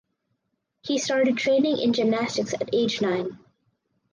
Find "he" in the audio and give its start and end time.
0.81-0.97